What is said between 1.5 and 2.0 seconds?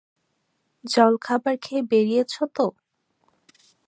খেয়ে